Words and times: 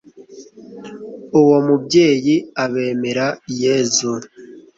uwo 1.39 1.57
mubyeyi. 1.67 2.35
abemera 2.63 3.27
yezu 3.61 4.11